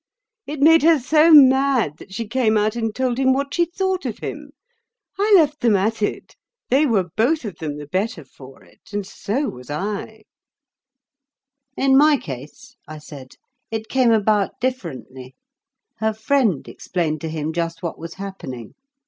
It 0.47 0.61
made 0.61 0.81
her 0.81 0.97
so 0.97 1.31
mad 1.31 1.97
that 1.97 2.11
she 2.11 2.27
came 2.27 2.57
out 2.57 2.75
and 2.75 2.91
told 2.95 3.19
him 3.19 3.33
what 3.33 3.53
she 3.53 3.65
thought 3.65 4.03
of 4.03 4.17
him. 4.17 4.49
I 5.19 5.31
left 5.35 5.59
them 5.59 5.75
at 5.75 6.01
it. 6.01 6.35
They 6.71 6.87
were 6.87 7.09
both 7.15 7.45
of 7.45 7.59
them 7.59 7.77
the 7.77 7.85
better 7.85 8.25
for 8.25 8.63
it; 8.63 8.81
and 8.93 9.05
so 9.05 9.47
was 9.47 9.69
I." 9.69 10.01
[Picture: 10.01 10.07
I 10.07 10.07
left 10.07 11.75
them 11.75 11.83
at 11.83 11.83
it] 11.83 11.85
"In 11.91 11.97
my 11.99 12.17
case," 12.17 12.75
I 12.87 12.97
said, 12.97 13.35
"it 13.69 13.89
came 13.89 14.09
about 14.11 14.59
differently. 14.59 15.35
Her 15.97 16.15
friend 16.15 16.67
explained 16.67 17.21
to 17.21 17.29
him 17.29 17.53
just 17.53 17.83
what 17.83 17.99
was 17.99 18.15
happening. 18.15 18.73